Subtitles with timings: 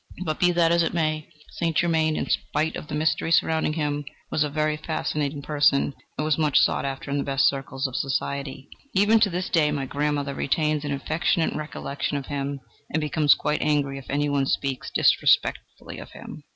[0.25, 1.77] But be that as it may, St.
[1.77, 6.39] Germain, in spite of the mystery surrounding him, was a very fascinating person, and was
[6.39, 8.67] much sought after in the best circles of society.
[8.95, 13.61] Even to this day my grandmother retains an affectionate recollection of him, and becomes quite
[13.61, 16.45] angry if any one speaks disrespectfully of him.